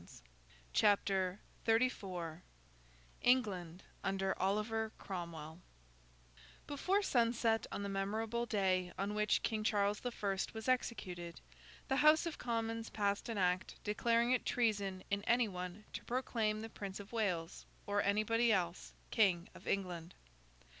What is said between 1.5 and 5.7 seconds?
XXXIV ENGLAND UNDER OLIVER CROMWELL